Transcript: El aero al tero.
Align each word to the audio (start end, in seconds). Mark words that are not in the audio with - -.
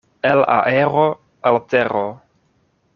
El 0.29 0.39
aero 0.51 1.03
al 1.51 1.61
tero. 1.75 2.05